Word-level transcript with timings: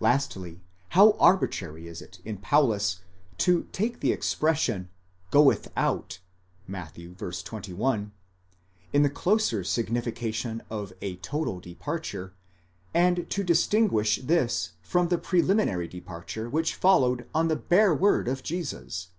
Lastly, 0.00 0.60
how 0.88 1.12
arbitrary 1.20 1.86
is 1.86 2.02
it 2.02 2.18
in 2.24 2.38
Paulus 2.38 2.98
to 3.36 3.68
take 3.70 4.00
the 4.00 4.10
expression 4.10 4.88
ἐκπορεύεται, 4.88 5.30
goeth 5.30 5.68
out 5.76 6.18
(Matt. 6.66 6.96
v. 6.96 7.14
21), 7.14 8.10
in 8.92 9.02
the 9.04 9.08
closer 9.08 9.60
significa 9.60 10.34
tion 10.34 10.62
of 10.68 10.92
a 11.00 11.14
total 11.18 11.60
departure, 11.60 12.34
and 12.92 13.30
to 13.30 13.44
distinguish 13.44 14.16
this 14.20 14.72
from 14.82 15.10
the 15.10 15.16
preliminary 15.18 15.86
departure 15.86 16.50
which 16.50 16.74
followed 16.74 17.28
on 17.32 17.46
the 17.46 17.54
bare 17.54 17.94
word 17.94 18.26
of 18.26 18.42
Jesus 18.42 19.10
(v. 19.10 19.14